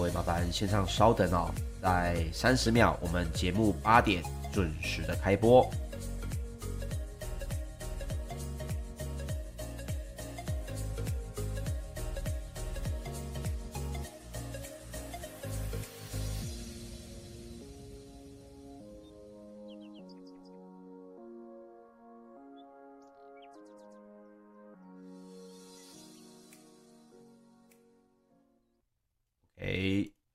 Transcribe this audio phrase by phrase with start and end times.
[0.00, 1.50] 各位麻烦线上稍等哦，
[1.82, 5.70] 在三十秒，我们节目八点准时的开播。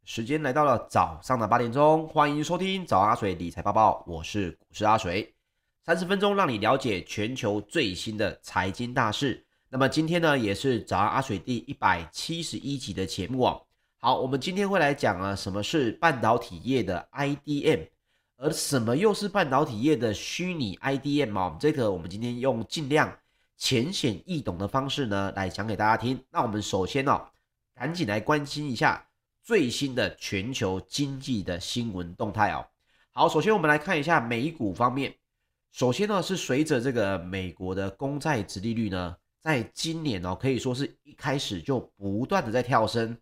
[0.07, 5.33] 时间来到了早上的八点钟，欢迎收听早阿水理财报报，我是股市阿水，
[5.83, 9.43] 三十分钟让你了解全球最新的财经大事。
[9.67, 13.59] 那么今天呢，也是早安阿水第一百七十一集的节目哦。
[13.97, 17.87] 好，我们今天会来讲啊，什么是半导体业的 IDM，
[18.37, 21.57] 而什么又是半导体业的虚拟 IDM 哦。
[21.59, 23.11] 这个我们今天用尽量
[23.57, 26.23] 浅显易懂的方式呢，来讲给大家听。
[26.29, 27.25] 那我们首先哦，
[27.73, 29.03] 赶紧来关心一下。
[29.45, 32.65] 最新的全球经济的新闻动态哦。
[33.11, 35.15] 好，首先我们来看一下美股方面。
[35.71, 43.15] 首先呢，是随着这个美国的公债殖利率呢，在今年哦，可以说是一开始就不断的在跳升，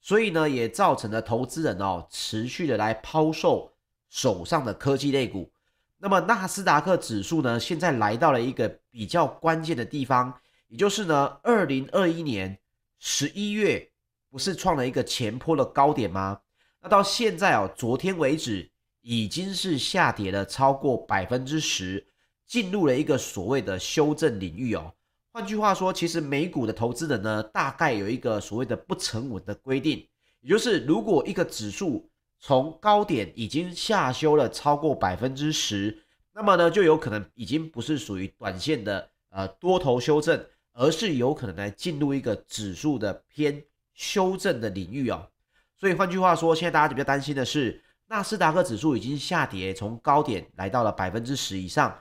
[0.00, 3.72] 所以呢，也造成了投资人哦，持续的来抛售
[4.08, 5.52] 手上的科技类股。
[5.98, 12.58] 那么纳斯达克指数呢，现在来到了一个比较关键的地方，也就是呢，二零二一年
[12.98, 13.88] 十一月。
[14.30, 16.40] 不是创了一个前坡的高点吗？
[16.82, 22.06] 那到现在哦，昨天为止已经是下跌了超过百分之十，
[22.46, 24.92] 进入了一个所谓的修正领域哦。
[25.32, 30.06] 换句话说，其实美股的投资人呢，大概有一个所谓的不成文的规定，
[30.40, 43.62] 也就是如果一个指数从高点已经下修了超过百分之十，那么呢，就有可能已经不是属于短线的呃多头修正，而是有可能来进入一个指数的偏。
[43.98, 45.28] 修正的领域哦，
[45.76, 51.98] 所以换句话说，现在大家比较担心的是，纳斯达克指数已经下跌，从高点来到了百分之十以上，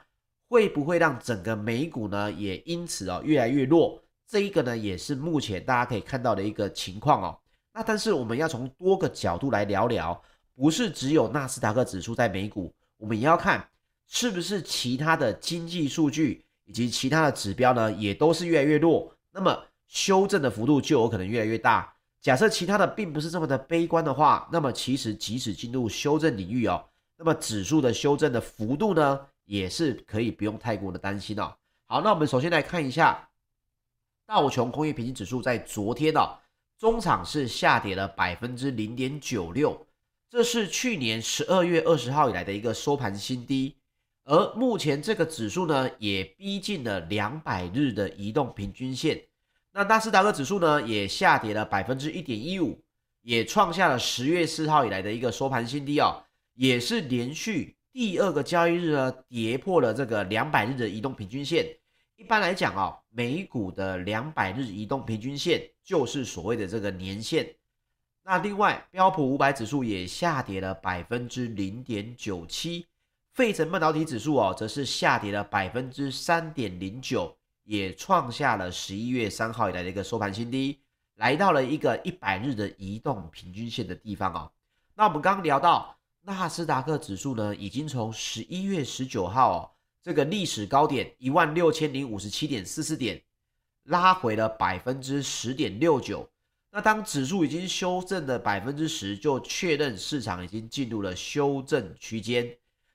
[0.47, 3.99] 会不会让整个美股呢也因此哦越来越弱？
[4.27, 7.39] 这一个呢也是目前大家可以看到的一个情况哦。
[7.73, 10.21] 那但是我们要从多个角度来聊聊，
[10.53, 13.67] 不是只有纳斯达克指数在美股，我们也要看
[14.07, 19.11] 是不是其他的经济数据以及其他的指标呢也都是越来越弱。
[19.31, 19.59] 那么。
[19.87, 21.93] 修正的幅度就有可能越来越大。
[22.19, 26.83] 假设其他的并不是这么的悲观的话，那么其实即使进入修正领域哦，
[27.15, 31.53] 那么指数的修正的幅度呢，也是可以不用太过的担心哦。
[31.85, 33.29] 好，那我们首先来看一下
[34.25, 36.37] 道琼工业平均指数在昨天哦，
[36.77, 39.87] 中场是下跌了百分之零点九六，
[40.29, 43.77] 这是去年十二月二十号以来的一个收盘新低。
[44.25, 49.21] 而目前这个指数呢，也逼近了两百日的移动平均线。
[49.77, 52.81] 那纳斯达克指数呢，也下跌了百分之一点一五，
[53.21, 56.19] 也创下了十月四号以来的一个收盘新低哦，
[56.55, 61.63] 也是连续第二个交易日呢跌破了这个两百日的移动平均线。
[62.15, 67.47] 一般来讲哦，美股的两百日移动平均线就是所谓的这个年线。
[68.23, 72.87] 那另外，标普五百指数也下跌了百分之零点九七，
[73.31, 77.36] 费城半导体指数哦，则是下跌了百分之三点零九。
[77.67, 80.79] 也创下了十一月三号以来的一个收盘新低，
[81.15, 84.49] 来到了一个一百日的移动平均线的地方哦。
[84.95, 89.59] 那我们刚聊到纳斯达克指数呢，已经从十一月十九号哦
[90.01, 93.21] 这个历史高点一万六千零五十七点四四点，
[93.83, 96.25] 拉回了百分之十点六九。
[96.71, 102.49] 那当指数已经修正的百分之十，就确认市场已经进入了修正区间。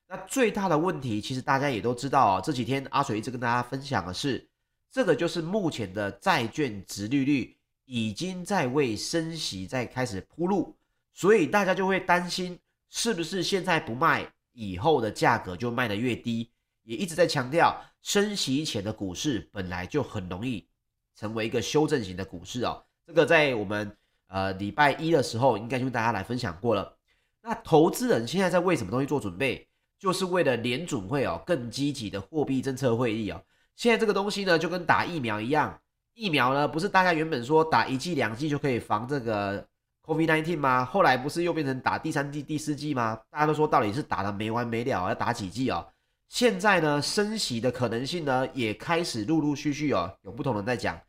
[0.07, 4.49] 那最大的问题，其实大家也都知道哦，这几天阿水一直跟大家分享的是。
[4.93, 10.75] 这个就是目前的债券殖利率已经在为升息在开始铺路，
[11.11, 12.59] 所以大家就会担心，
[12.91, 16.51] 是不是现在不卖，以后的价格就卖得越低？
[16.83, 20.67] 也一直在强调，升息前的股市本来就很容易
[21.15, 22.85] 成为一个修正型的股市哦。
[23.07, 23.97] 这个在我们
[24.27, 26.95] 呃礼拜一的时候，应该就跟大家来分享过了。
[27.41, 29.67] 那投资人现在在为什么东西做准备？
[29.97, 33.43] 就是为了联准会哦更积极的货币政策会议哦。
[33.75, 35.79] 现在这个东西呢，就跟打疫苗一样，
[36.13, 39.65] 疫苗呢不是大家原本说打一剂两剂就可以防这个
[40.05, 40.85] COVID-19 吗？
[40.85, 43.19] 后来不是又变成打第三剂、第四剂吗？
[43.31, 45.87] 大家都说到底是打得没完没了，要打几剂哦？
[46.29, 50.99] 现在呢，升息的可能性呢也开始陆陆续续哦，有不同人在讲。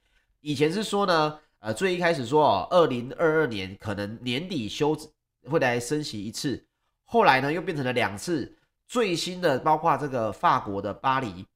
[0.41, 4.97] 以前是说呢，呃，最一开始说哦，二零二二年可能年底休
[5.51, 6.65] 会来升息一次，
[7.05, 8.57] 后来呢又变成了两次。
[8.87, 11.47] 最新的包括这个法国的巴黎。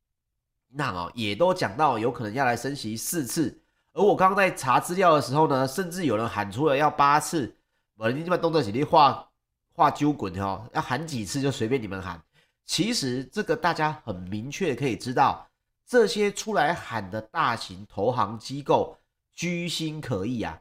[0.70, 3.60] 那哦，也都讲到有可能要来升息四次，
[3.92, 7.54] 而我刚刚在查资料的时候呢，甚至有人喊出了要八次。
[7.96, 9.28] 我你这边动作起立画
[9.72, 12.22] 画揪滚哦，要喊几次就随便你们喊。
[12.64, 15.48] 其实这个大家很明确可以知道，
[15.86, 18.96] 这些出来喊的大型投行机构
[19.32, 20.60] 居心可疑啊，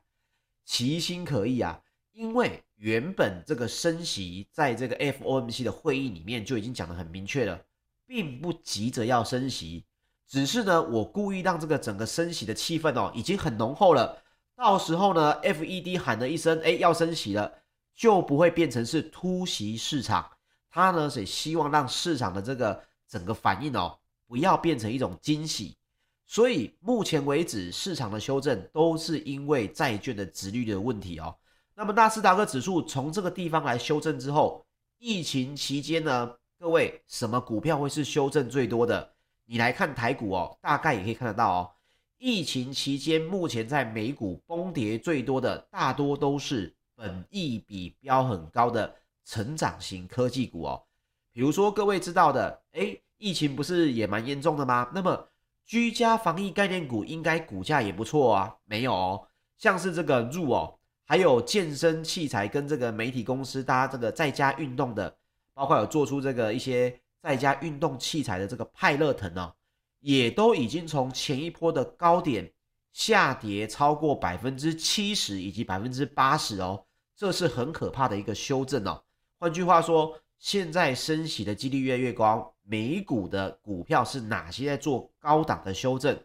[0.65, 1.81] 其心可疑啊，
[2.13, 7.59] 因为原本这个升息在这个 FOMC 的会议里面就已经讲得很明确了，
[8.06, 9.83] 并不急着要升息，
[10.27, 14.21] 只是呢，我故意让这个整个升息的气氛哦已经很浓厚了。
[14.56, 17.51] 到时候呢，FED 喊了一声，哎，要升息了，
[17.95, 20.29] 就不会变成是突袭市场。
[20.69, 23.97] 他呢，是希望让市场的这个整个反应哦，
[24.27, 25.77] 不要变成一种惊喜。
[26.25, 31.33] 所以目前为止，市场的修正都是因为债券的殖利率的问题哦。
[31.73, 34.65] 那么纳斯达克指数从这个地方来修正之后，
[34.97, 39.13] 疫情期间呢，各位什么股票会是修正最多的？
[39.49, 41.71] 你来看台股哦，大概也可以看得到哦。
[42.17, 50.83] 疫情期间，目前在美股崩跌最多的，大多都是本益比标很高的成长型科技股哦。
[51.31, 54.89] 比如说各位知道的，诶，疫情不是也蛮严重的吗？
[54.94, 55.27] 那么
[55.63, 58.53] 居家防疫概念股应该股价也不错啊。
[58.65, 59.27] 没有哦，
[59.57, 65.15] 像是这个入哦，还有健身器材跟这个媒体公司，大家这个在家运动的，
[65.53, 69.54] 包括有做出这个一些在家运动器材的这个派乐腾哦。
[70.00, 72.50] 也都已经从前一波的高点
[72.94, 76.86] 下跌超过百分之七十以及百分之八十哦，
[77.16, 79.04] 这是很可怕的一个修正哦。
[79.40, 86.18] 换句话说，现在升息的几率越来越高，美股的股票是哪些在做高档的修正，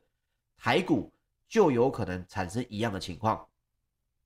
[0.57, 1.11] 台股
[1.49, 3.47] 就有可能产生一样的情况。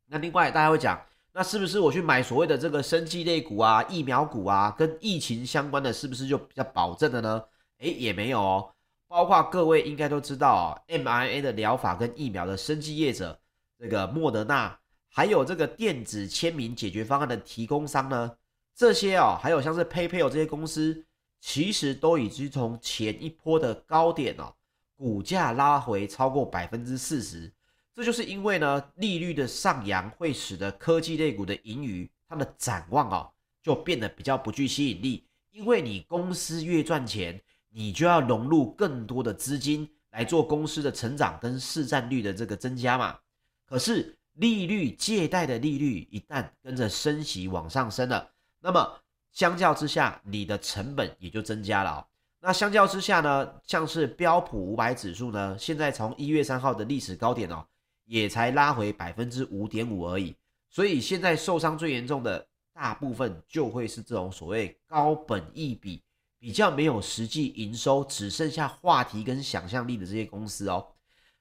[0.07, 1.01] 那另外大家会讲，
[1.39, 7.45] 那是不是我去买所谓的这个生技类股啊、疫苗股啊，跟疫情相关的，是不是就比较保证的呢？
[7.81, 8.73] 诶，也没有哦。
[9.07, 13.39] 包括各位应该都知道啊，mRNA 的疗法跟疫苗的生技业者，
[13.79, 14.79] 这个莫德纳，
[15.11, 18.35] 还有这个电子签名解决方案的提供商呢，
[18.75, 21.05] 这些哦，还有像是 PayPal 这些公司，
[21.43, 24.55] 其实都已经从前一波的高点哦，
[24.97, 27.53] 股价拉回超过百分之四十，
[27.97, 37.43] 这就是因为呢，利率的上扬会使得科技类股的盈余，它的展望哦，就变得比较不具吸引力，因为你公司越赚钱。
[37.69, 43.19] 你就要融入更多的资金来做公司的成长跟市占率的这个增加嘛。
[43.67, 48.99] 可是利率借贷的利率一旦跟着升息往上升了，那么
[49.31, 52.07] 相较之下，你的成本也就增加了哦。
[52.41, 57.63] 那相较之下呢，像是标普五百指数呢，现在从一月三号的历史高点哦，
[58.07, 60.35] 也才拉回百分之五点五而已。
[60.71, 66.03] 所以现在受伤最严重的大部分就会是这种所谓高本益比。
[66.39, 70.87] 比较没有实际营收，只剩下话题跟想象力的这些公司哦。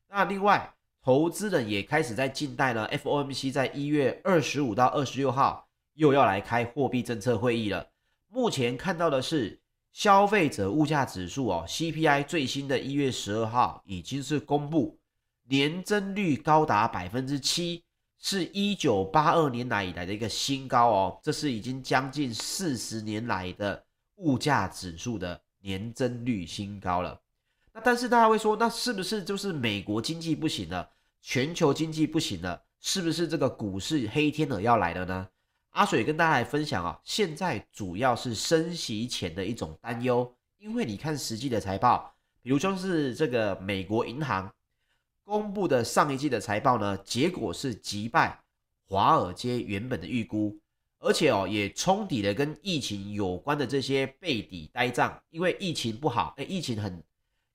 [0.07, 2.87] 那另外，投资人也开始在静待呢。
[2.87, 7.85] FOMC 在一月二十五到二十六号又要来开货币政策会议了。
[8.29, 14.97] 目前看到的是消费者物价指数哦，CPI 最新的一月十二号已经是公布，
[15.47, 17.83] 年增率高达百分之七，
[18.19, 21.19] 是一九八二年来以来的一个新高哦。
[21.23, 23.83] 这是已经将近四十年来的。
[24.19, 27.19] 物价指数的年增率新高了，
[27.73, 30.89] 那但是大家会说，那是不是就是美国经济不行了，
[31.21, 35.27] 全球经济不行了，是不是这个股市黑天鹅要来了呢？
[35.71, 44.49] 阿水跟大家来分享啊，现在主要是升息前的一种担忧，因为你看实际的财报，比如说是这个美国银行
[45.25, 48.39] 公布的上一季的财报呢，结果是击败
[48.87, 50.57] 华尔街原本的预估。
[50.99, 57.03] 而且哦，也冲抵了跟疫情有关的这些背抵呆账，因为疫情不好，哎，疫情很，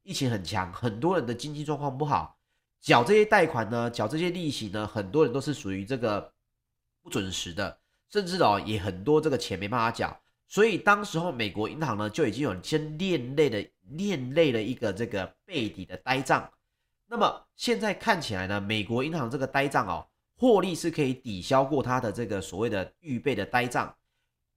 [0.05, 2.37] 疫情很强，很多人的经济状况不好，
[2.81, 6.33] 缴这些贷款呢，缴这些利息呢，很多人都是属于这个
[7.03, 7.77] 不准时的，
[8.09, 16.49] 甚至哦，也很多这个钱没办法缴，所以当时候美国银行呢就已经有先连累的连累了一个这个背抵的呆账，
[17.11, 20.07] 那么现在看起来呢，美国银行这个呆账哦。
[20.37, 23.95] 获利是可以抵消过它的这个所谓的预备的呆账，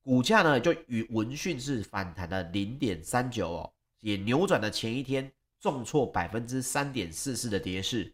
[0.02, 5.30] 股价呢就与闻讯是反弹了零点三九哦，也扭转了前一天
[5.60, 8.14] 重挫百分之三点四四的跌势。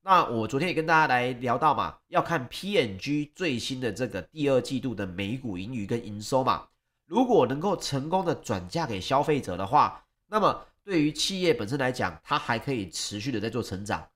[0.00, 6.68] 那我昨天也跟大家来聊到嘛，要看 PNG 最新的这个第二季度的每股盈余跟营收嘛，
[7.04, 14.06] 如果能够成功的转嫁给消费者的话，那么对于企业本身来讲，它还可以持续的在做成长。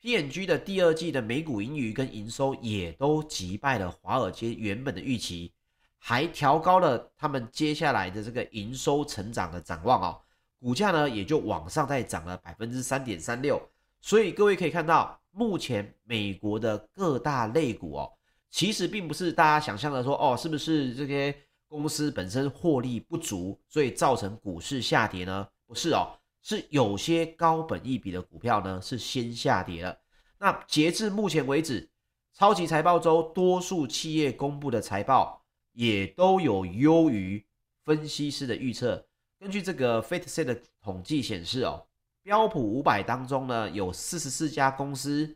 [0.00, 5.52] PNG 的第二季的每股盈余跟营收也都击败了华尔街原本的预期，
[5.98, 10.20] 还调高了他们接下来的这个营收成长的展望哦，
[10.58, 13.62] 股价呢也就往上再涨了百分之三点三六。
[14.00, 18.12] 所以各位可以看到，目前美国的各大类股哦，
[18.50, 21.32] 其实并不是大家想象的说，哦，是不是这些
[21.68, 25.46] 公司本身获利不足，所以造成股市下跌呢？
[25.72, 29.98] 不是哦，是有些高本益比的股票呢是先下跌了。
[30.38, 31.88] 那截至目前为止，
[32.34, 37.42] 超级财报周多数企业公布的财报也都有优于
[37.86, 39.02] 分析师的预测。
[39.40, 41.86] 根据这个 FactSet 的统计显示哦，
[42.22, 45.34] 标普五百当中呢有四十四家公司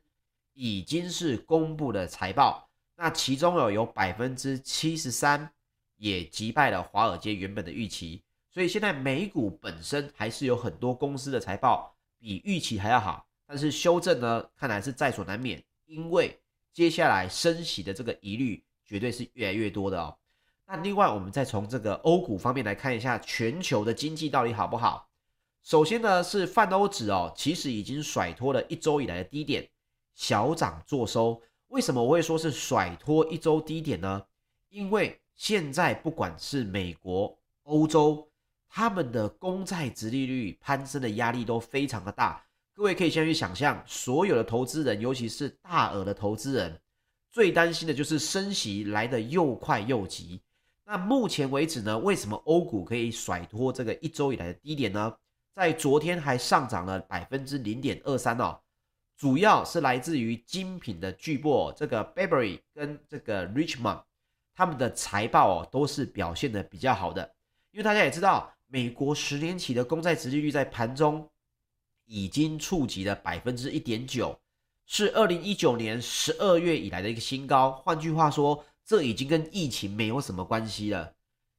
[0.52, 5.50] 已经是公布了财报，那其中有有百分之七十三
[5.96, 8.22] 也击败了华尔街原本的预期。
[8.56, 13.26] 所以现在美股本身还是有很多公司的财报比预期还要好。
[13.46, 16.40] 但是修正呢，看来是在所难免，因为
[16.72, 20.16] 接下来升息的这个疑虑绝对是越来越多的哦。
[20.66, 25.06] 那另外，我们再从这个欧股方面来看一下全球的经济到底好不好？
[25.62, 29.68] 首先呢，是泛欧指哦，其实已经甩脱了一周以来的低点，
[30.14, 31.42] 小涨作收。
[31.66, 34.24] 为什么我会说是甩脱一周低点呢？
[34.70, 38.26] 因为现在不管是美国、欧洲，
[38.68, 42.42] 他们的公债殖利率攀升的压力都非常的大。
[42.74, 46.78] 各位可以先去想象，所有的投资人，尤其是大额的投资人，
[47.30, 50.42] 最担心的就是升息来得又快又急。
[50.84, 55.16] 那目前为止呢，为什么欧股可以甩脱这个一周以来的低点呢？
[55.54, 58.60] 在昨天还上涨了百分之零点二三哦，
[59.16, 64.02] 主要是来自于精品的巨擘这个 Burberry 跟这个 Richmond，
[64.54, 67.34] 他们的财报哦都是表现的比较好的。
[67.70, 71.28] 因为大家也知道，美国十年期的公债殖利率在盘中。
[72.08, 74.38] 已经触及了百分之一点九，
[74.86, 77.72] 是二零一九年十二月以来的一个新高。
[77.84, 81.12] 换句话说，这已经跟疫情没有什么关系了。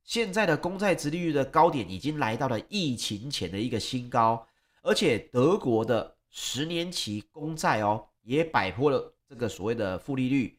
[0.05, 4.47] 现在的公债殖利率的高点已经来到了疫情前的一个新高，
[4.81, 10.57] 而且德国的十年期公债哦，也摆脱了这个所谓的负利率，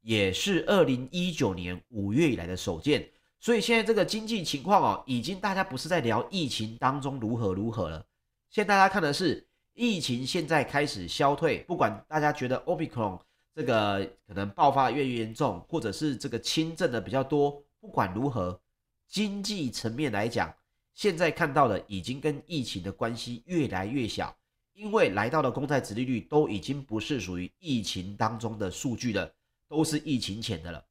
[0.00, 3.08] 也是二零一九年五月以来的首见。
[3.40, 8.04] 所以现在这个经济情况哦，已经大家不是在聊疫情当中如何如何了。
[8.50, 13.20] 现在大家看的是疫情现在开始消退，不管大家觉得 Omicron
[13.54, 18.60] 这个可能爆发越严重，或者是这个轻症的比较多，不管如何，
[19.06, 20.52] 经济层面来讲，
[20.94, 24.36] 现在看到的已经跟疫情的关系越来越小，
[24.74, 29.32] 因为来到的公债殖利率都已经不是属于疫情当中的数据了，
[29.68, 30.84] 都是疫情前的了。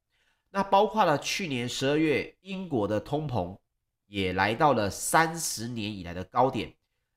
[0.50, 3.56] 那包括了去年十二月英国的通膨
[4.06, 6.72] 也来到了三十年以来的高点。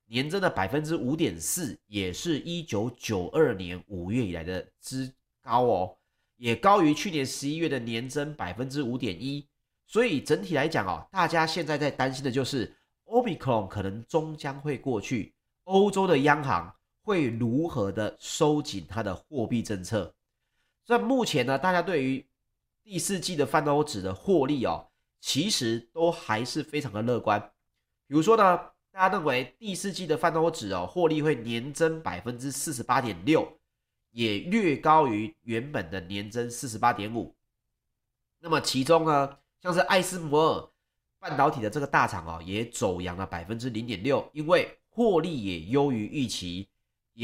[0.06, 5.10] 年增的百分之五点四，也是一九九二年五月以来的之
[5.42, 5.98] 高哦，
[6.36, 9.48] 也高于去年十一月的年增百分之五点一。
[9.88, 15.34] 所以整体来讲哦，大家现在在担心的就是 Omicron 可能终将会过去，
[15.64, 20.14] 欧洲的央行会如何的收紧它的货币政策。
[20.86, 22.26] 在目前呢，大家对于
[22.92, 24.88] 第四季的泛欧指的获利哦，
[25.22, 27.40] 其实都还是非常的乐观。
[28.06, 28.60] 比如说呢。
[28.94, 33.58] 大家认为第四季的泛欧指哦，获利会年增百分之四十八点六，
[34.10, 37.34] 也略高于原本的年增四十八点五。
[38.40, 40.70] 那么其中呢，像是艾斯摩尔
[41.20, 46.68] 半导体的这个大厂哦，也走扬了百分之零点六，因为获利也优于预期，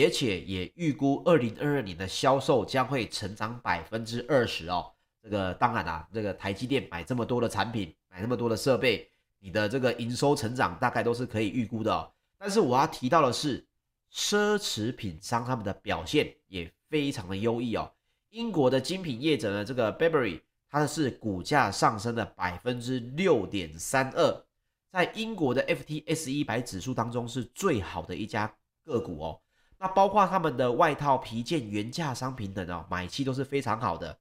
[0.02, 4.94] 而且也预估二零二二年的销售将会成长百分之二十哦。
[5.28, 9.12] 这个当然啦，这个台积电买这么多的产品，买那么多的设备。
[9.40, 13.68] 你的这个营收成长大概都是可以预估的哦，但是我要提到的是，
[14.12, 17.92] 奢侈品商他们的表现也非常的优异哦。
[18.30, 24.46] 英国的精品业者呢，这个 Burberry，它是股价上升了百分之六点三二，
[24.92, 28.52] 在英国的 FTSE 一百指数当中是最好的一家
[28.86, 29.42] 个股哦。
[29.78, 34.18] 那包括他们的外套、皮件、原价商品等哦，买气都是非常好的。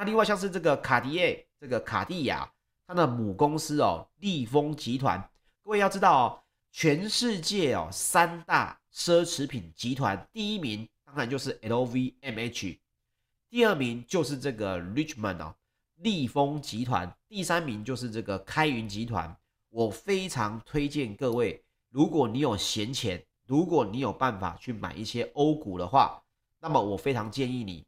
[0.00, 1.26] 那另外像是这个卡地亚，
[1.60, 2.50] 这个卡地亚。
[2.86, 5.20] 它的母公司哦，利丰集团，
[5.62, 6.42] 各位要知道哦，
[6.72, 12.78] 全世界哦三大奢侈品集团，第一名当然就是 LVMH，
[13.50, 15.54] 第二名就是这个 Richmond 哦，
[15.96, 19.36] 利丰集团，第三名就是这个开云集团。
[19.68, 26.20] 我非常推荐各位，如果你有闲钱，如果你有办法去买一些欧股的话，
[26.58, 27.86] 那么我非常建议你，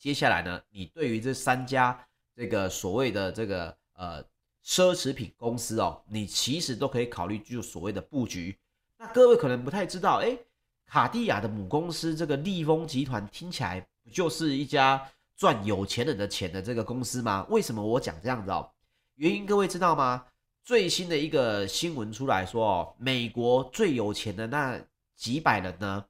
[0.00, 2.04] 接下来呢，你对于这三家
[2.34, 3.78] 这个所谓的这个。
[4.00, 4.24] 呃，
[4.64, 8.58] 奢侈品公司哦，你其实都可以考虑就所谓的布局。
[8.96, 10.38] 那各位可能不太知道，诶，
[10.86, 17.46] 卡地亚的母公司这个利丰集团听起来不就是一家赚有钱人的钱的这个公司吗？
[17.50, 18.70] 为什么我讲这样子哦？
[19.16, 20.24] 原因各位知道吗？
[20.64, 24.80] 最新的一个新闻出来说哦，美国最有钱的那
[25.14, 26.06] 几百人呢，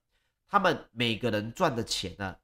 [0.48, 2.36] 他们每个人赚的钱呢，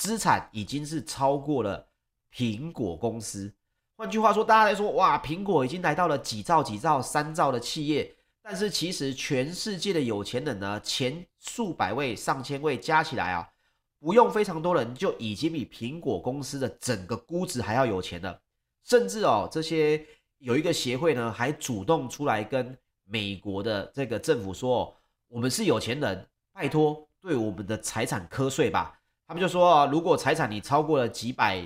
[0.00, 1.86] 资产已经是超过了
[2.34, 3.52] 苹果公司。
[3.96, 8.16] 换句话说，大家来说，哇，苹果已经来到了几兆、几兆、三兆的企业。
[8.40, 13.46] 但是其实全世界的有钱人呢，前数百位、上千位加起来啊，
[13.98, 18.40] 不用非常多人就已经比苹果公司的整个估值还要有钱了。
[18.82, 20.02] 甚至哦，这些
[20.38, 24.96] 有一个协会呢，还主动出来跟美国的这个政府说
[25.28, 28.96] ：“我们是有钱人，拜托对我们的财产课税吧。”
[29.30, 31.64] 他们就说：“如果财产你超过了几百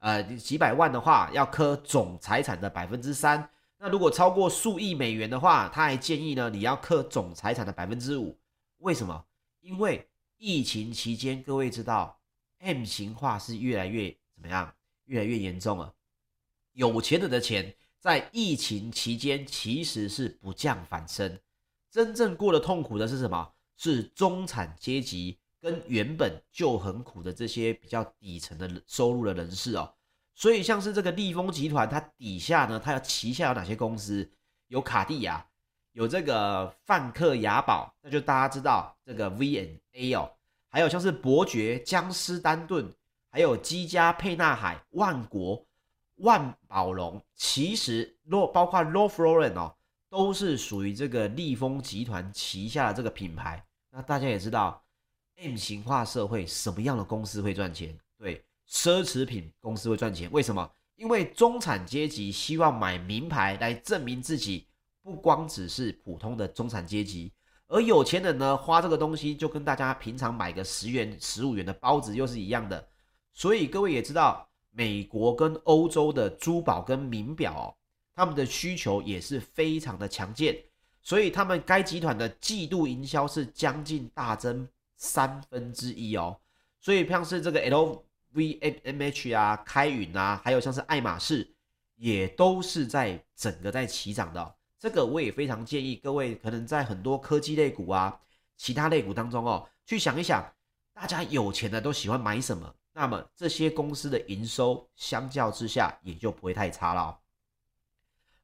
[0.00, 3.48] 呃几百万的话，要课总财产的百分之三。”
[3.80, 8.38] 那如果超过数亿美元的话，他还建议呢，你要课总财产的百分之五。
[8.80, 9.24] 为什么？
[9.62, 12.20] 因为疫情期间，各位知道
[12.58, 14.70] M 型化是越来越怎么样？
[15.06, 15.90] 越来越严重了。
[16.74, 21.40] 有钱人的钱在疫情期间其实是不降反升，
[21.90, 23.54] 真正过得痛苦的是什么？
[23.78, 29.92] 是中产阶级跟原本就很苦的这些比较底层的收入的人士哦。
[30.32, 34.30] 所以像是这个利丰集团，它底下呢，它有旗下有哪些公司？
[34.68, 35.44] 有卡地亚，
[35.90, 40.30] 有这个梵克雅宝，那就大家知道这个 VNA 哦，
[40.68, 42.88] 还有像是伯爵、江诗丹顿，
[43.32, 45.66] 还有积家、沛纳海、万国、
[46.18, 49.74] 万宝龙，其实洛包括 Ralph Lauren 哦，
[50.08, 53.66] 都是属于这个利丰集团旗下的这个品牌。
[53.90, 54.80] 那大家也知道
[55.36, 57.96] ，M 型化社会什么样的公司会赚钱？
[58.18, 58.44] 对。
[58.68, 60.68] 奢侈品公司会赚钱，为什么？
[60.96, 64.66] 因为中产阶级希望买名牌来证明自己，
[65.02, 67.32] 不光只是普通的中产阶级，
[67.68, 72.88] 而有钱人呢，花这个东西就跟大家平常买个十元、十五元的包子又是一样的。
[73.34, 77.72] 所以各位也知道，美国跟欧洲的珠宝跟名表，
[78.16, 80.58] 他们的需求也是非常的强健，
[81.02, 86.40] 所以他们该集团的季度营销是将近大增三分之一哦。
[86.80, 88.04] 所以像是这个 L。
[88.34, 91.54] VMH 啊，开云啊，还有像是爱马仕，
[91.94, 94.54] 也都是在整个在起涨的哦。
[94.78, 98.20] 这个我也非常建议各位，可能在很多科技类股啊、
[98.58, 100.44] 其他类股当中哦，去想一想，
[100.92, 107.16] 大家有钱的都喜欢买什么，那么这些公司的营收相较之下也就不会太差了哦。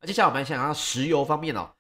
[0.07, 1.71] 接下来我们想想石油方面哦，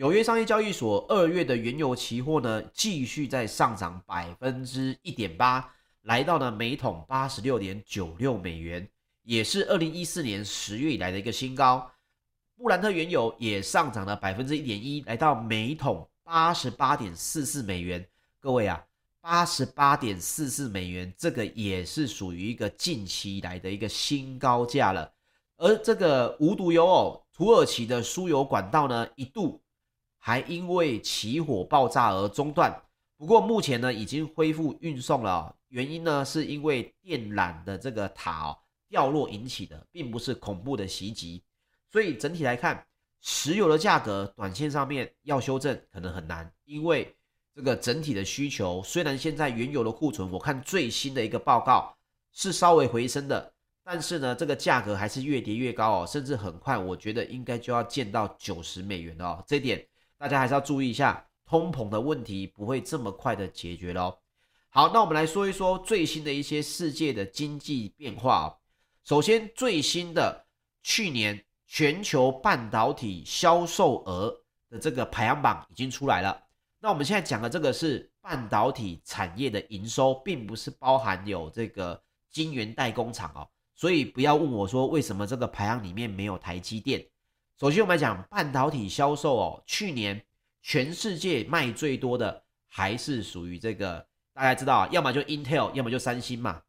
[0.00, 5.74] 纽约商业交易所二月的原油期货呢，继续在上涨百分之一点八。
[6.04, 8.88] 来到了每桶八十六点九六美元，
[9.24, 11.86] 也是二零一四年十月以来的一个新高。
[12.56, 18.02] 布兰特原油也上涨了百分之一点一，来到每桶八十八点四四美元。
[18.40, 18.82] 各位啊，
[19.20, 25.12] 八十八点四四美元，这个也是属于一个近期以来的一个新高价了。
[25.58, 29.60] 而这个无独有偶，土耳其的输油管道呢，一度
[30.22, 32.80] 还因为起火爆炸而中断，
[33.16, 35.56] 不过目前呢，已经恢复运送了。
[35.68, 41.42] 原因呢，是因为电缆的这个塔哦掉落引起的，并不是恐怖的袭击。
[41.90, 42.86] 所以整体来看，
[43.20, 47.16] 石油的价格短线上面要修正可能很难，因为
[47.54, 51.96] 这个整体的需求虽然现在原油的库存，我看最新的一个报告
[52.32, 53.52] 是稍微回升的，
[53.82, 59.42] 但是呢，这个价格还是越跌越高哦，甚至很快我觉得应该就要见到九十美元哦。
[59.46, 59.84] 这点
[60.20, 64.18] 大家还是要注意一下，通膨的问题不会这么快的解决喽。
[64.68, 68.56] 好，那我们来说一说最新的一些世界的经济变化哦。
[69.02, 70.44] 首先，最新的
[70.82, 74.30] 去年全球半导体销售额
[74.68, 76.38] 的这个排行榜已经出来了。
[76.80, 81.98] 那我们现在讲的这个是半导体产业的营收，并不是包含有这个
[82.30, 83.48] 晶圆代工厂哦。
[83.74, 87.02] 所以不要问我说为什么这个排行里面没有台积电。
[87.60, 90.24] 首先，我们来讲半导体销售哦，去年
[90.62, 94.06] 全世界卖最多的还是属于这个。
[94.32, 96.62] 大家知道啊，要么就 Intel，要么就三星嘛。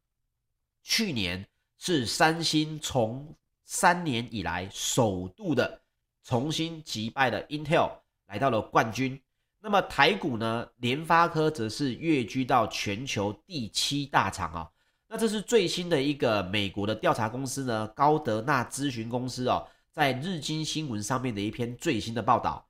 [0.83, 5.81] 去年是三星从三年以来首度的
[6.25, 7.89] 重新击败了 Intel，
[8.27, 9.17] 来到了冠军。
[9.61, 14.69] 那么台股呢，联发科则是跃居到全球第七大厂啊。
[15.07, 22.65] 那这是最新的一个美国的调查公司呢，高德纳咨询公司哦，在日经新闻上面的一篇最新的报道，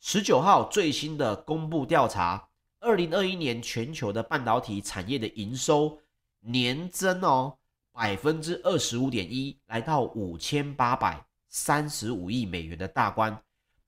[0.00, 2.48] 十九号最新的公布调查。
[2.80, 5.96] 二零二一年全球的半导体产业的营收
[6.40, 7.56] 年增哦
[7.92, 13.40] 百分之二十五点一，来到五千八百三十五亿美元的大关，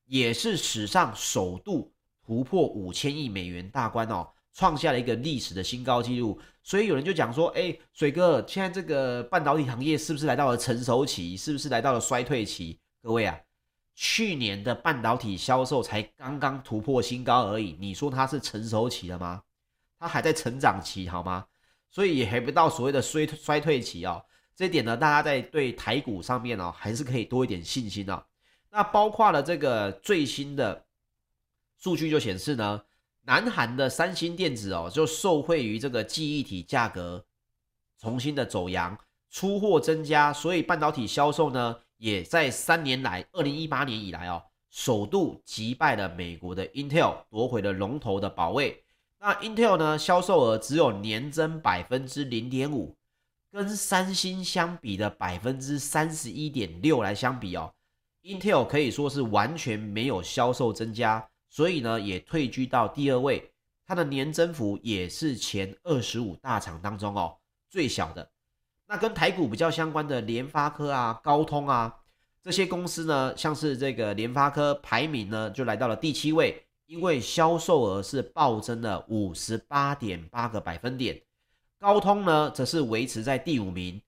[0.04, 1.92] 也是史上首度
[2.24, 6.40] 突破五千亿美元大关哦，创下了一个历史的新高纪录。
[6.66, 11.36] 所以有人就讲说，哎，水哥，现在这个半导体行业是不是来到了成熟期？
[11.36, 12.80] 是不是来到了衰退期？
[13.00, 13.38] 各位啊。
[13.94, 19.40] 去年的半导体销售才刚刚突破新高而已，你说它是成熟期了吗？
[19.96, 21.46] 它还在成长期，好吗？
[21.88, 24.20] 所以也还不到所谓的衰衰退期哦。
[24.56, 28.20] 这一点呢，大家在对台股上面哦，还是可以多一点信心哦。
[28.70, 30.84] 那包括了这个最新的
[31.78, 32.82] 数据就显示呢，
[33.26, 37.24] 南韩的三星电子哦，就受惠于这个记忆体价格
[38.00, 38.96] 重新的走扬，
[39.30, 48.84] 出货增加，所以半导体销售呢，也在三年来，二零一八年以来哦，首度击败了美国的 Intel，夺回了龙头的宝位。
[49.18, 52.96] 那 Intel 呢，销售额只有年增百分之零点五。
[53.52, 57.72] 跟三星相比的百分之三十一点六来相比哦
[58.22, 63.50] ，Intel 可以说是完全没有销售增加，所以呢也退居到第二位，
[63.86, 67.34] 它的年增幅也是前二十五大厂当中哦
[67.66, 68.30] 最小的。
[68.86, 71.96] 那跟台股比较相关的联发科啊、高通啊
[72.42, 81.18] 这些公司呢，像是这个联发科排名呢就来到了第七位，因为销售额是暴增了五十八点八个百分点。
[81.78, 84.02] 高通呢，则是维持在第五名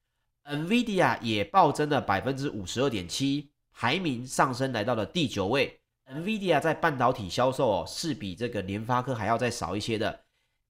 [0.44, 5.77] ，NVIDIA 也暴增了百分之五十二点七，排名上升来到了第九位。
[6.10, 10.20] NVIDIA 在半导体销售哦，是比这个联发科还要再少一些的。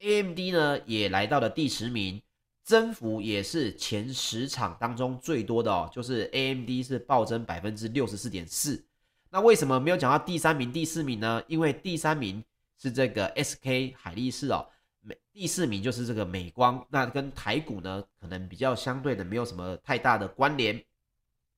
[0.00, 2.20] AMD 呢，也来到了第十名，
[2.62, 8.84] 增幅也是前十场当中最多的哦，就是 AMD 是暴增百分之六十四点四。
[9.30, 11.42] 那为什么没有讲到第三名、第四名呢？
[11.46, 12.42] 因为第三名
[12.76, 14.66] 是这个 SK 海力士哦。
[15.00, 20.84] 美第四名就是这个美光，那跟台股呢，可能比较相对的没有什么太大的关联。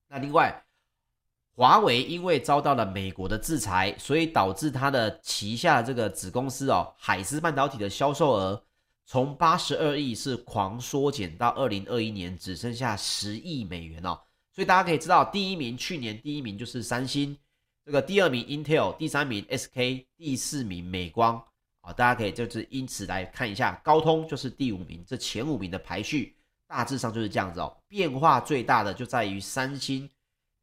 [0.09, 0.63] 那另外，
[1.61, 8.65] 华为因为遭到了美国的制裁，所以导致它的旗下这个子公司哦，海思半导体的销售额
[9.05, 14.19] 从八十二亿是狂缩减到二零二一年只剩下十亿美元哦。
[14.51, 17.37] 所以大家可以知道，第一名去年第一名就是三星，
[17.85, 21.45] 这个第二名 Intel，第三名 SK，第四名美光。
[21.83, 26.35] 好，大家可以就是因此来看一下，高通就是第五名，这前五名的排序
[26.67, 27.77] 大致上就是这样子哦。
[27.87, 30.09] 变化最大的就在于三星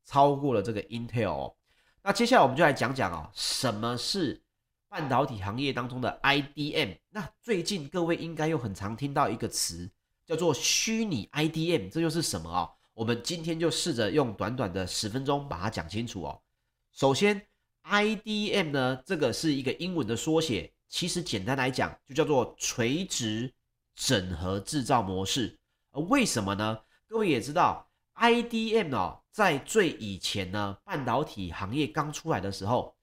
[0.08, 1.56] 超过了这个 Intel 哦。
[2.02, 4.41] 那接下来我们就来讲讲哦，什么是
[4.88, 6.98] 半导体行业当中的 IDM？
[7.10, 9.91] 那最近各位应该又很常听到一个词
[10.26, 12.72] 叫做虚拟 IDM，这又是什么哦？
[12.93, 16.41] 我们今天就试着用短短的十分钟把它讲清楚哦。
[16.93, 17.46] 首先
[17.84, 20.74] ，IDM 呢，这个是一个英文的缩写。
[20.89, 23.54] 其实简单来讲，就叫做垂直
[23.93, 25.60] 整合制造模式。
[25.91, 26.80] 而为什么呢？
[27.08, 27.87] 各位也知道
[28.19, 32.95] ，IDM 哦，在最以前呢，半导体行业刚出来的时候，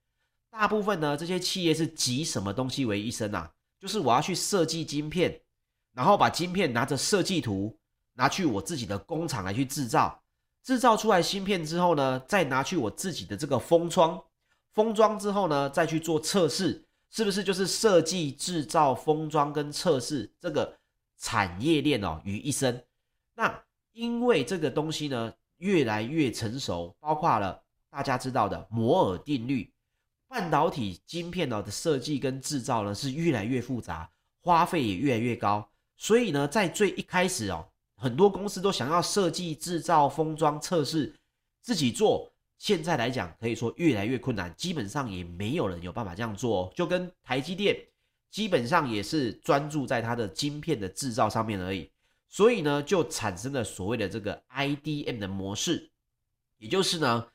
[0.50, 3.50] 大部分呢这些企业是集什么东西为一身啊？
[3.78, 5.40] 就是我要去设计晶片，
[5.92, 7.78] 然后把晶片拿着设计图
[8.14, 10.22] 拿去我自己的工厂来去制造，
[10.62, 14.22] 制造出来芯片之后呢，再拿去我自己的这个封装，
[14.72, 16.84] 封装之后呢，再去做测试。
[17.10, 20.76] 是不是就是设计、制造、封装跟测试这个
[21.16, 22.84] 产业链哦于一身？
[23.36, 23.63] 那
[23.94, 29.72] 因为这个东西呢越来越成熟，包括了大家知道的摩尔定律，
[30.28, 34.10] 半导体晶片的设计跟制造呢是越来越复杂，
[34.42, 35.66] 花费也越来越高。
[35.96, 41.14] 所以呢，在最一开始哦，很多公司都想要设计、制造、封装、测试
[41.62, 42.30] 自己做。
[42.58, 46.72] 现在来讲，可以说越来越困难，基本上也没有人有办法这样做哦。
[46.74, 47.76] 就跟台积电，
[48.30, 51.90] 基本上也是专注在它的晶片的制造上面而已。
[52.34, 55.92] 所以呢，就产生了所谓的这个 IDM 的模式，
[56.58, 57.28] 也就是呢，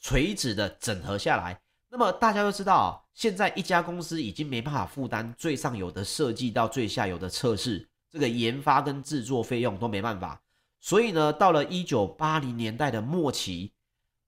[0.00, 1.60] 垂直的整合下来。
[1.88, 10.42] 那么大家都知道，现在一家公司已经没办法负担最上游的设计到最下游的测试，这个研发跟制作费用都没办法。
[10.80, 13.72] 所以呢，到了一九八零年代的末期。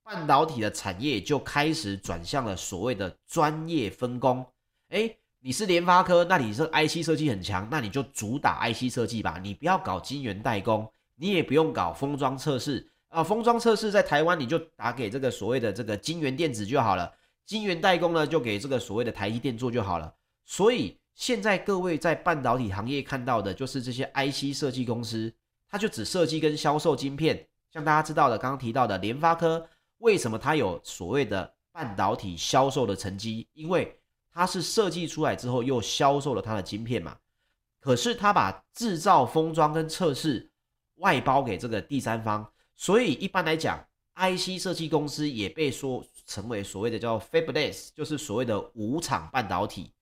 [0.05, 4.47] 半导体的产业就开始转向了所谓的专业分工。
[4.91, 13.25] 诶，你是联发科，那你是 IC 设计很强，那你就主打 IC 设计吧，你不要搞晶圆代工，你也不用搞封装测试啊。
[13.25, 17.13] 封装测试在台湾你就打给这个所谓的这个晶圆电子就好了，
[17.45, 20.15] 晶圆代工呢就给这个所谓的台积电做就好了。
[20.45, 25.35] 所以现在各位在半导体行业看到的就是这些 IC 设计公司，
[25.69, 29.69] 它就只设计跟销售晶片，像大家知道的刚刚提到的联发科。
[29.99, 33.49] 为什么它有所谓的半导体销售的成绩？
[33.55, 33.97] 因为
[34.33, 37.17] 它是设计出来之后又销售了它的晶片嘛。
[37.81, 40.51] 可是它把制造、封装跟测试
[40.97, 49.93] 外包给这个第三方，所以一般来讲，IC 设计公司也被说成为所谓的叫 Fabless，就是所谓的无厂半导体。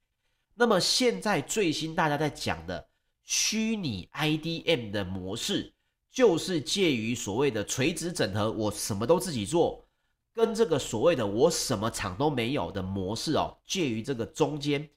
[0.55, 2.87] 那么现在最新大家在讲的
[3.23, 5.73] 虚拟 IDM 的模式，
[6.13, 9.87] 就是介于所谓的垂直整合，我什么都自己做。
[10.33, 14.89] 跟这个所谓的我什么厂都没有的模式哦，介于这个中间，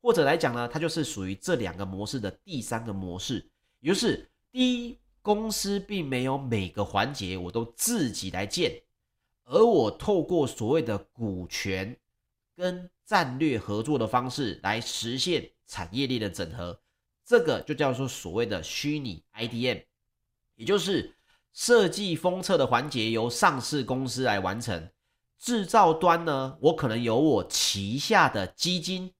[0.00, 3.50] 或者来讲呢，它就是属于这两个模式的第三个模式，
[3.80, 8.82] 也就是第一公司并没有每个环节我都自己来建，
[9.44, 11.96] 而我透过所谓的股权
[12.54, 16.80] 跟战略合作的方式来实现产业链的整合，
[17.24, 19.84] 这个就叫做所谓的虚拟 IDM，
[20.56, 21.14] 也就是
[21.52, 24.88] 设计封测的环节由上市公司来完成，
[25.38, 29.12] 制造端呢，我可能由我旗下的基金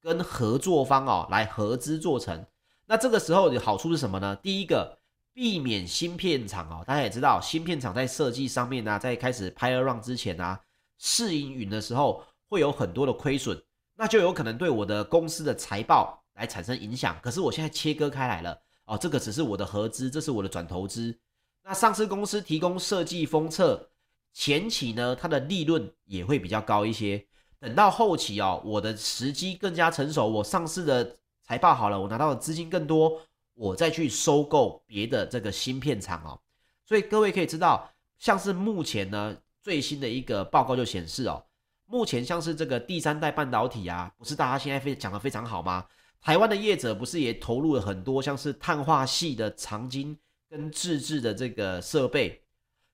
[0.00, 2.46] 跟合作方哦来合资做成。
[2.86, 4.36] 那这个时候的好处是什么呢？
[4.36, 4.98] 第一个，
[5.32, 10.60] 避免芯片厂哦，大家也知道，芯片厂在设计上面呢、啊，在开始 pilot run 之前啊，
[10.98, 13.60] 试营运的时候会有很多的亏损，
[13.96, 17.18] 那就有可能对我的公司的财报来产生影响。
[17.20, 21.16] 可是我现在切割开来了哦，这个只是我的合资，这是我的转投资。
[21.64, 23.90] 那上市公司提供设计封测
[24.32, 27.26] 前期呢，它的利润也会比较高一些。
[27.58, 31.16] 等到后期哦，我的时机更加成熟，我上市的。
[31.42, 33.20] 财报好了，我拿到的资金更多，
[33.54, 36.38] 我再去收购别的这个芯片厂哦。
[36.86, 41.44] 所以各位可以知道，像是目前呢最新的一个报告就显示哦，
[41.86, 45.84] 目前像是这个第三代半导体啊，不是大家现在非讲的非常好吗？
[46.20, 50.16] 台湾的业者不是也投入了很多像是碳化矽的长晶
[50.50, 52.42] 跟自制的这个设备，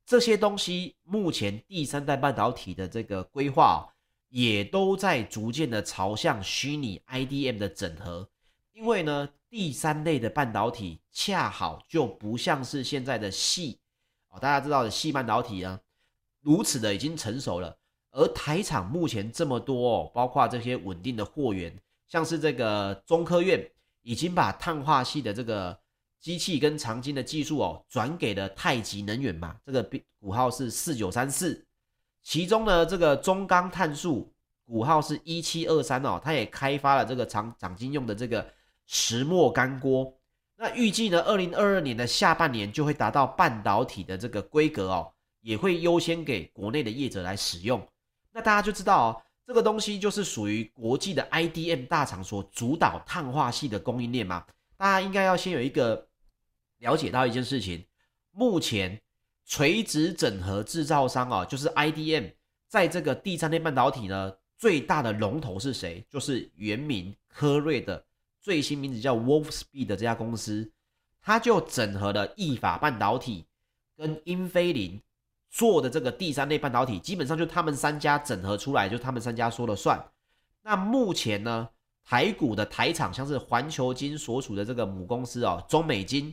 [0.04, 3.88] 这些东西目前第三代半导体的这个规划哦，
[4.28, 8.28] 也都在逐渐的朝向虚拟 IDM 的整合。
[8.74, 13.78] 因为呢，第三类的半导体恰好就不像是现在的矽
[14.28, 15.80] 哦，大家知道的矽半导体呢，
[16.42, 17.74] 如此的已经成熟了。
[18.10, 21.74] 而台厂目前这么多哦，包括这些稳定的货源，
[22.06, 23.66] 像是这个中科院
[24.02, 25.78] 已经把碳化矽的这个
[26.26, 29.80] 机器跟长晶的技术哦，转给了太极能源嘛，这个
[30.18, 31.64] 股号是四九三四。
[32.24, 34.34] 其中呢，这个中钢碳素
[34.64, 38.44] 股号是一七二三哦，它也开发了这个长长晶用的这个。
[38.88, 40.12] 石墨干锅，
[40.56, 45.12] 那预计呢，二零二二年的下半年就会达到半导体的这个规格哦，
[45.42, 47.84] 也会优先给国内的业者来使用。
[48.32, 54.44] 那大家就知道哦，这个东西就是属于国际的 IDM 大厂所主导碳化系的供应链嘛。
[54.76, 56.06] 大家应该要先有一个
[56.78, 57.84] 了解到一件事情，
[58.32, 59.00] 目前
[59.44, 62.32] 垂直整合制造商啊，就是 IDM，
[62.68, 66.04] 在这个第三类半导体呢，最大的龙头是谁？
[66.10, 68.04] 就是原名科瑞的。
[68.40, 70.70] 最新名字叫 Wolfspeed 的这家公司，
[71.20, 73.44] 它就整合了意法半导体
[73.96, 75.02] 跟英飞凌
[75.50, 80.00] 做的这个第三类半导体，基本上就他们三家整合出来，就他们三家说了算。
[80.62, 81.68] 那目前呢，
[82.04, 86.32] 台股的台厂像是环球金所属的这个母公司哦，中美金，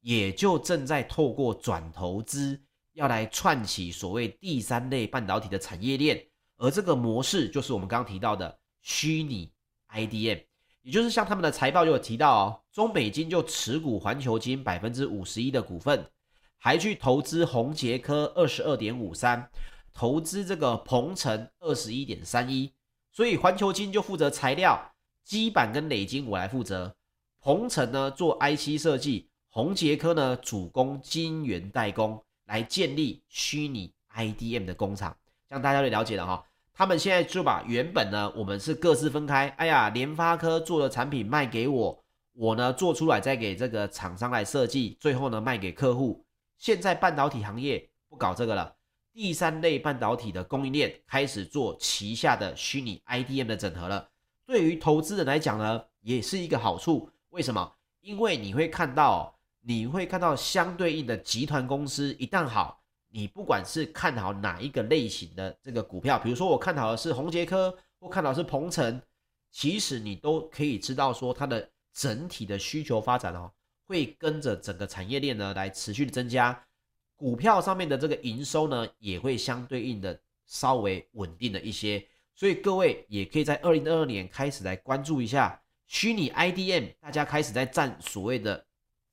[0.00, 2.60] 也就正在透过转投资，
[2.94, 9.52] 要来串起所谓第三类半导体的产业链，而这个模式就是我们刚刚提到的虚拟
[9.92, 10.42] IDM。
[10.82, 16.06] 也就是像他们的财报就有提到哦，中美金就持股环球金百分之五十一的股份，
[16.56, 19.50] 还去投资宏捷科二十二点五三，
[19.92, 22.72] 投资这个鹏程二十一点三一，
[23.12, 26.96] 所以环球金就负责材料、基板跟磊晶，我来负责。
[27.40, 35.16] 鹏程呢做 IC 设计，宏捷科呢主攻晶圆代工，来建立虚拟 IDM 的工厂，
[35.48, 36.46] 这样大家就了解了哈。
[36.72, 39.48] 他们现在就把原本呢，我们是各自分开。
[39.58, 46.24] 哎呀，联发科做的产品卖给我，我呢做出来再给这个厂商来设计，最后呢卖给客户。
[46.56, 48.76] 现在半导体行业不搞这个了，
[49.12, 54.08] 第三类半导体的供应链开始做旗下的虚拟 IDM 的整合了。
[54.46, 57.10] 对于投资人来讲呢，也是一个好处。
[57.30, 57.72] 为什么？
[58.00, 62.78] 因为你会看到，你会看到相对应的集团公司一旦好。
[63.12, 69.02] 你不管是看好哪一个类型的这个股票，比如说我看好的是宏捷科，或看好是鹏程，
[69.50, 73.50] 其实你都可以知道说它的整体的需求发展哦，
[73.84, 76.64] 会跟着整个产业链呢来持续的增加，
[77.16, 88.64] 股票上面的这个营收呢也会相对应的稍微稳定了一些，所以各位也可以在二零二二年开始来关注一下虚拟 IDM，大家开始在占所谓的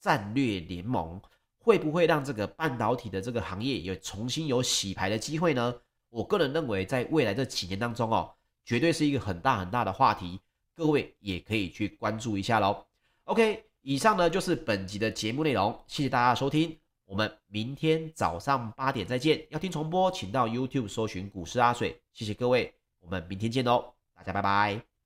[0.07, 1.21] 战略联盟。
[1.59, 5.75] 会不会让这个半导体的这个行业有重新有洗牌的机会呢？
[6.09, 10.39] 我个人认为，在未来这几年当中哦，绝对是一个很大很大的话题，
[10.73, 12.85] 各位也可以去关注一下喽。
[13.25, 19.45] OK，以上呢就是本集的节目内容，谢谢大家收听，我们明天早上八点再见。
[19.49, 22.01] 要听重播，请到 YouTube 搜寻股市阿水。
[22.13, 24.96] 谢谢各位，我们明天见喽，大家拜拜。